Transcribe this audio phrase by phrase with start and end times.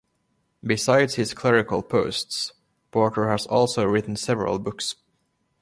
[0.63, 2.53] Besides his clerical posts,
[2.89, 4.95] Porter has also written several books.